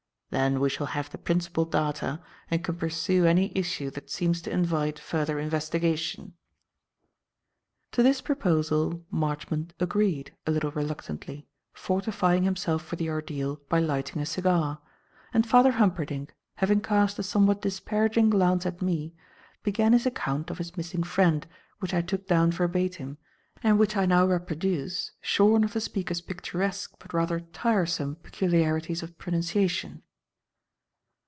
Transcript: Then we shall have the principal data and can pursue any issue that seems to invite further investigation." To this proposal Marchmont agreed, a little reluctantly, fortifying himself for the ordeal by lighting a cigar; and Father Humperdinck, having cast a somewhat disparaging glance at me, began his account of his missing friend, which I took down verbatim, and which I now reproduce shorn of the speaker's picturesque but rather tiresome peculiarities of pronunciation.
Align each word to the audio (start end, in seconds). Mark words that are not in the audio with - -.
Then 0.33 0.61
we 0.61 0.69
shall 0.69 0.87
have 0.87 1.09
the 1.09 1.17
principal 1.17 1.65
data 1.65 2.23
and 2.49 2.63
can 2.63 2.77
pursue 2.77 3.25
any 3.25 3.51
issue 3.53 3.89
that 3.91 4.09
seems 4.09 4.41
to 4.43 4.49
invite 4.49 4.97
further 4.97 5.37
investigation." 5.39 6.35
To 7.91 8.01
this 8.01 8.21
proposal 8.21 9.03
Marchmont 9.11 9.73
agreed, 9.77 10.33
a 10.47 10.51
little 10.51 10.71
reluctantly, 10.71 11.49
fortifying 11.73 12.43
himself 12.43 12.81
for 12.81 12.95
the 12.95 13.09
ordeal 13.09 13.57
by 13.67 13.81
lighting 13.81 14.21
a 14.21 14.25
cigar; 14.25 14.79
and 15.33 15.45
Father 15.45 15.73
Humperdinck, 15.73 16.33
having 16.55 16.79
cast 16.79 17.19
a 17.19 17.23
somewhat 17.23 17.61
disparaging 17.61 18.29
glance 18.29 18.65
at 18.65 18.81
me, 18.81 19.13
began 19.63 19.91
his 19.91 20.05
account 20.05 20.49
of 20.49 20.59
his 20.59 20.77
missing 20.77 21.03
friend, 21.03 21.45
which 21.79 21.93
I 21.93 22.01
took 22.01 22.25
down 22.25 22.51
verbatim, 22.53 23.17
and 23.61 23.77
which 23.77 23.97
I 23.97 24.05
now 24.05 24.25
reproduce 24.25 25.11
shorn 25.19 25.65
of 25.65 25.73
the 25.73 25.81
speaker's 25.81 26.21
picturesque 26.21 26.95
but 26.99 27.13
rather 27.13 27.41
tiresome 27.41 28.15
peculiarities 28.15 29.03
of 29.03 29.17
pronunciation. 29.17 30.03